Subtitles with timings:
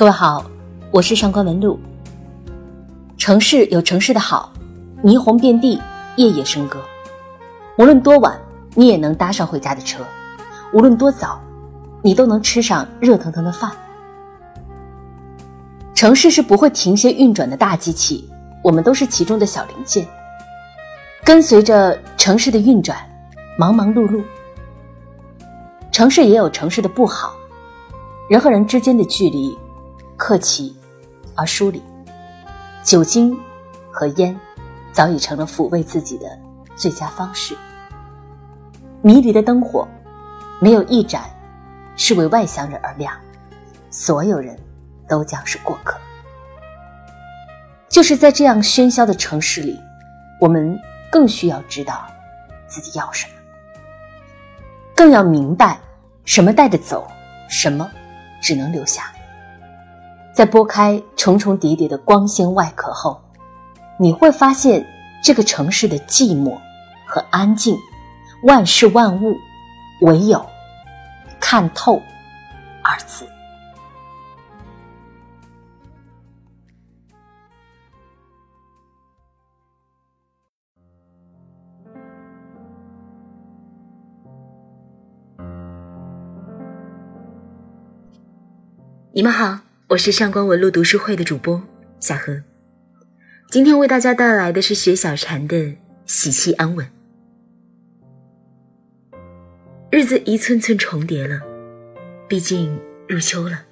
[0.00, 0.42] 各位好，
[0.90, 1.78] 我是上官文露。
[3.18, 4.50] 城市有城市的好，
[5.04, 5.78] 霓虹遍地，
[6.16, 6.80] 夜夜笙歌。
[7.76, 8.40] 无论多晚，
[8.74, 9.98] 你也能搭上回家的车；
[10.72, 11.38] 无论多早，
[12.00, 13.70] 你都能吃上热腾腾的饭。
[15.94, 18.26] 城市是不会停歇运转的大机器，
[18.64, 20.08] 我们都是其中的小零件，
[21.22, 22.96] 跟随着城市的运转，
[23.58, 24.24] 忙忙碌碌。
[25.92, 27.34] 城市也有城市的不好，
[28.30, 29.54] 人和人之间的距离，
[30.20, 30.76] 客气
[31.34, 31.82] 而疏离，
[32.84, 33.34] 酒精
[33.90, 34.38] 和烟
[34.92, 36.38] 早已成了抚慰自己的
[36.76, 37.56] 最佳方式。
[39.00, 39.88] 迷离的灯火，
[40.60, 41.24] 没有一盏
[41.96, 43.18] 是为外乡人而亮，
[43.90, 44.54] 所有人
[45.08, 45.98] 都将是过客。
[47.88, 49.80] 就是在这样喧嚣的城市里，
[50.38, 50.78] 我们
[51.10, 52.06] 更需要知道
[52.68, 53.32] 自己要什么。
[54.94, 55.80] 更要明白，
[56.26, 57.10] 什么带着走，
[57.48, 57.90] 什么
[58.42, 59.10] 只能留下。
[60.34, 63.20] 在拨开重重叠叠的光鲜外壳后，
[63.98, 64.86] 你会发现
[65.22, 66.56] 这个城市的寂寞
[67.06, 67.76] 和安静。
[68.44, 69.36] 万事万物，
[70.00, 70.42] 唯有
[71.38, 72.00] 看透
[72.82, 73.26] 二字。
[89.12, 89.58] 你们好，
[89.90, 91.60] 我是上官文露读书会的主播
[91.98, 92.40] 夏荷，
[93.50, 95.56] 今天为大家带来的是雪小禅的
[96.06, 96.86] 《喜气安稳》。
[99.90, 101.40] 日子一寸寸重叠了，
[102.28, 103.64] 毕竟入秋了。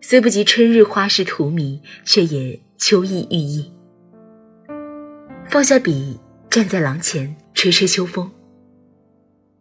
[0.00, 3.70] 虽不及春日花事荼蘼，却也秋意寓意。
[5.44, 8.30] 放下笔，站在廊前，吹吹秋风，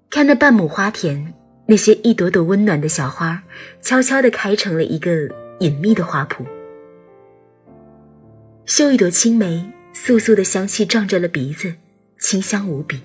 [0.09, 1.33] 看那半亩花田。
[1.69, 3.43] 那些一朵朵温暖的小花，
[3.81, 6.45] 悄悄地开成了一个隐秘的花圃。
[8.65, 11.75] 嗅一朵青梅，素素的香气撞着了鼻子，
[12.19, 13.01] 清香无比。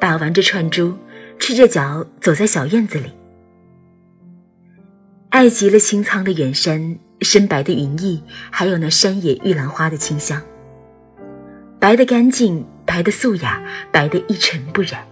[0.00, 0.94] 把玩着串珠，
[1.38, 3.10] 赤着脚走在小院子里，
[5.28, 10.40] 爱极了青苍的远山，深白的云翳，还有那山野玉兰花的清香。
[11.78, 13.62] 白的干净，白的素雅，
[13.92, 15.06] 白的一尘不染。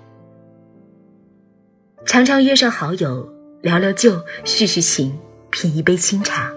[2.06, 3.28] 常常约上好友
[3.62, 5.18] 聊聊旧，叙叙情，
[5.50, 6.52] 品一杯清茶。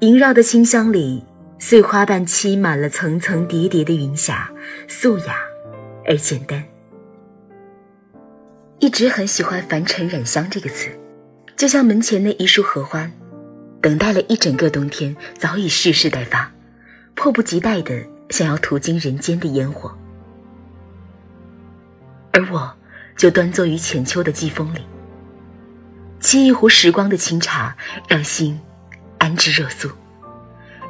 [0.00, 1.24] 萦绕的清香里，
[1.58, 4.50] 碎花瓣栖满了层层叠叠的云霞，
[4.88, 5.36] 素雅
[6.04, 6.62] 而简单。
[8.80, 10.88] 一直很喜欢“凡尘染香”这个词，
[11.56, 13.10] 就像门前那一束合欢，
[13.80, 16.52] 等待了一整个冬天，早已蓄势待发，
[17.14, 17.94] 迫不及待的
[18.28, 19.96] 想要途经人间的烟火，
[22.32, 22.74] 而我。
[23.22, 24.80] 就端坐于浅秋的季风里，
[26.20, 27.76] 沏一壶时光的清茶，
[28.08, 28.60] 让心
[29.18, 29.88] 安之热素，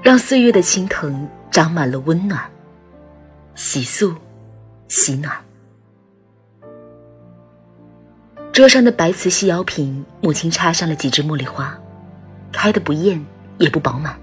[0.00, 2.42] 让岁月的青藤长满了温暖，
[3.54, 4.14] 洗素，
[4.88, 5.36] 洗暖。
[8.50, 11.78] 桌上的白瓷细摇瓶，母亲插上了几枝茉莉花，
[12.50, 13.22] 开得不艳
[13.58, 14.18] 也不饱满，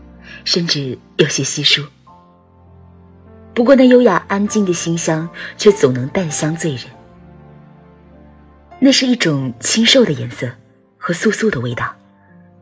[0.46, 1.86] 甚至有些稀疏。
[3.54, 6.86] 不过那优雅安静的馨香，却总能淡香醉人。
[8.82, 10.50] 那是一种清瘦的颜色
[10.98, 11.94] 和素素的味道，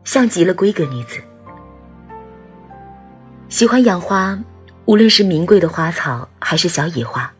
[0.02, 1.20] 像极了闺阁女子。
[3.48, 4.36] 喜欢养花，
[4.84, 7.32] 无论是名贵的花草还是小野花，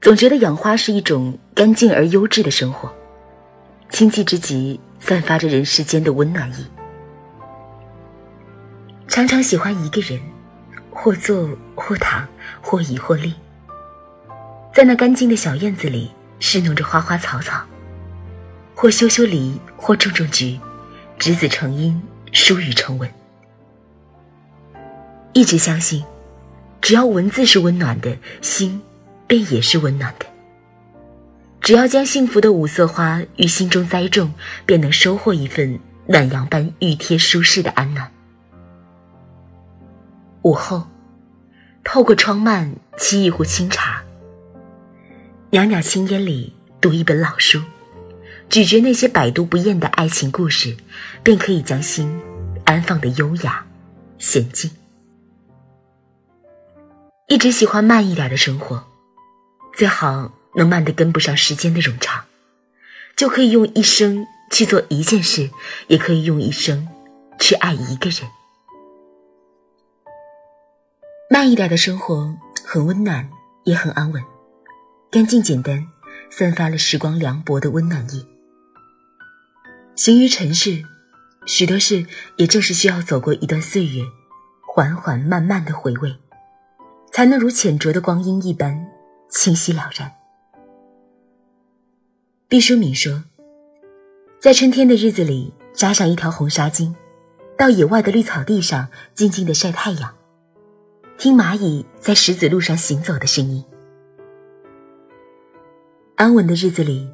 [0.00, 2.90] 总觉得养花是一种干净而优质的生活，
[3.90, 6.66] 清寂之极，散发着人世间的温暖意。
[9.06, 10.18] 常常喜欢一个人，
[10.90, 12.26] 或坐或躺，
[12.62, 13.34] 或倚或立，
[14.72, 16.10] 在那干净的小院子里，
[16.40, 17.62] 侍弄着花花草草。
[18.82, 20.58] 或修修篱，或种种菊，
[21.16, 23.08] 执子成荫，疏语成文。
[25.34, 26.04] 一直相信，
[26.80, 28.82] 只要文字是温暖的，心
[29.28, 30.26] 便也是温暖的。
[31.60, 34.34] 只要将幸福的五色花于心中栽种，
[34.66, 35.78] 便能收获一份
[36.08, 38.10] 暖阳般熨贴舒适的安暖。
[40.42, 40.88] 午后，
[41.84, 44.02] 透过窗幔沏一壶清茶，
[45.50, 47.62] 袅袅青烟里读一本老书。
[48.52, 50.76] 咀嚼那些百读不厌的爱情故事，
[51.22, 52.20] 便可以将心
[52.66, 53.64] 安放的优雅、
[54.20, 54.70] 娴静。
[57.28, 58.84] 一直喜欢慢一点的生活，
[59.74, 62.26] 最好能慢得跟不上时间的冗长，
[63.16, 65.48] 就可以用一生去做一件事，
[65.86, 66.86] 也可以用一生
[67.40, 68.28] 去爱一个人。
[71.30, 73.30] 慢一点的生活很温暖，
[73.64, 74.22] 也很安稳，
[75.10, 75.88] 干净简单，
[76.30, 78.26] 散发了时光凉薄的温暖意。
[79.94, 80.82] 行于尘世，
[81.46, 82.04] 许多事
[82.36, 84.02] 也正是需要走过一段岁月，
[84.66, 86.16] 缓缓慢慢的回味，
[87.12, 88.88] 才能如浅浊的光阴一般
[89.28, 90.10] 清晰了然。
[92.48, 93.22] 毕淑敏说，
[94.40, 96.94] 在春天的日子里，扎上一条红纱巾，
[97.58, 100.14] 到野外的绿草地上静静的晒太阳，
[101.18, 103.62] 听蚂蚁在石子路上行走的声音。
[106.16, 107.10] 安稳的日子里，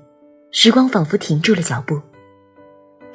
[0.53, 2.01] 时光仿佛停住了脚步。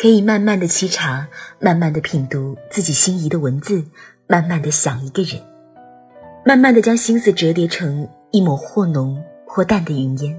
[0.04, 1.30] 可以慢慢的沏茶，
[1.62, 3.86] 慢慢的品读自己心仪的文字，
[4.28, 5.42] 慢慢的想一个人，
[6.46, 10.38] 慢慢的将心思折叠成一抹或浓或淡的云烟，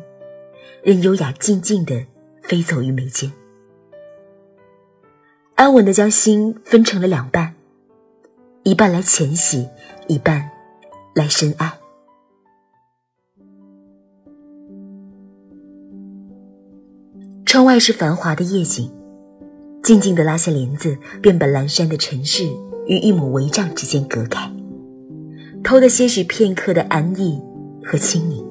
[0.83, 2.05] 任优雅静静的
[2.43, 3.33] 飞走于眉间，
[5.55, 7.55] 安稳的将心分成了两半，
[8.65, 9.67] 一半来浅喜，
[10.09, 10.47] 一半
[11.15, 11.73] 来深爱。
[17.47, 18.95] 窗外是繁华的夜景。
[19.85, 22.43] 静静地拉下帘子，便把阑珊的尘世
[22.87, 24.51] 与一抹帷帐之间隔开，
[25.63, 27.39] 偷得些许片刻的安逸
[27.85, 28.43] 和清宁。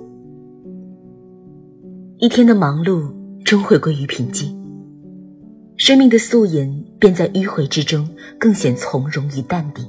[2.19, 3.11] 一天的忙碌
[3.43, 4.55] 终会归于平静，
[5.75, 8.07] 生命的素颜便在迂回之中
[8.39, 9.83] 更显从容与淡定。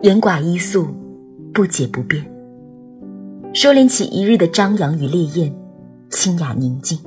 [0.00, 0.88] 言寡依素，
[1.52, 2.24] 不解不辩，
[3.52, 5.54] 收敛起一日的张扬与烈焰，
[6.08, 6.98] 清雅宁静。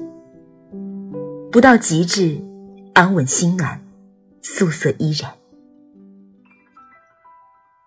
[1.58, 2.40] 不到极致，
[2.94, 3.84] 安稳心暖，
[4.44, 5.34] 素色依然。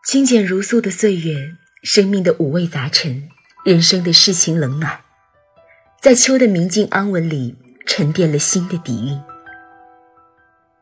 [0.04, 1.36] 清简如素的岁月，
[1.84, 3.28] 生命的五味杂陈，
[3.64, 4.98] 人生的世情冷暖，
[6.02, 7.54] 在秋的明净安稳里
[7.86, 9.16] 沉淀了新的底蕴。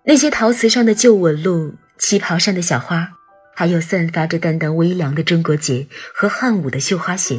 [0.06, 3.10] 那些陶瓷上的旧纹路，旗袍上的小花，
[3.54, 7.38] 还有散发着淡淡微凉的中国结和汉舞的绣花鞋，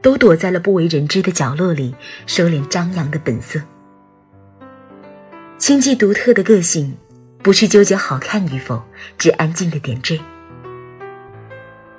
[0.00, 1.92] 都躲在了不为人知的角落里，
[2.28, 3.60] 收敛张扬的本色。
[5.66, 6.96] 清寂独特的个性，
[7.42, 8.80] 不去纠结好看与否，
[9.18, 10.20] 只安静的点缀。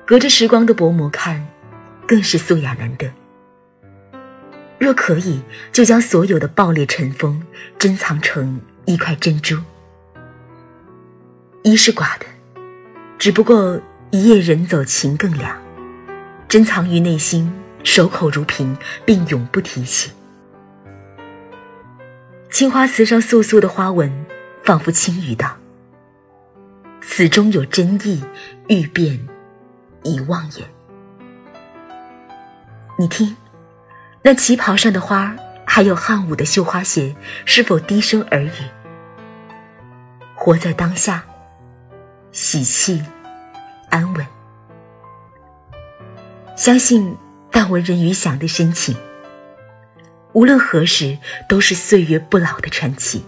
[0.06, 1.46] 隔着时光的薄膜看，
[2.08, 3.12] 更是素雅难得。
[4.80, 5.42] 若可以，
[5.74, 7.44] 就将所有的爆裂尘封，
[7.78, 9.58] 珍藏成一块珍珠。
[11.63, 12.25] 一是寡的，
[13.18, 13.81] 只不过
[14.12, 15.62] 一夜人走情更凉，
[16.48, 17.54] 珍藏于内心，
[17.84, 20.12] 守口如瓶，并永不提起。
[22.57, 24.12] 青花瓷上素素的花纹，
[24.63, 25.56] 仿佛轻语道
[27.04, 28.25] ：“此中有真意，
[28.68, 29.27] 欲辨
[30.01, 30.68] 已忘言。”
[32.98, 33.38] 你听，
[34.24, 35.36] 那旗袍上的花，
[35.68, 37.15] 还有汉舞的绣花鞋，
[37.45, 38.51] 是否低声耳语？
[40.33, 41.24] 活在当下，
[42.31, 43.03] 喜气，
[43.92, 44.25] 安稳。
[46.56, 47.15] 相信
[47.51, 48.98] 但闻人语响的深情。
[50.38, 51.18] 无论何时，
[51.48, 53.24] 都是岁月不老的传奇。